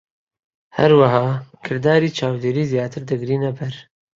[0.77, 1.21] هەروەها،
[1.65, 3.73] کرداری چاودێری زیاتر دەگرینە بەر.